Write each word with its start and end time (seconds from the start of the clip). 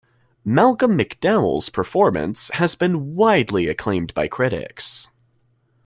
Malcolm 0.43 0.97
McDowell's 0.97 1.69
performance 1.69 2.49
has 2.55 2.73
been 2.73 3.15
widely 3.15 3.67
acclaimed 3.67 4.15
by 4.15 4.27
critics. 4.27 5.07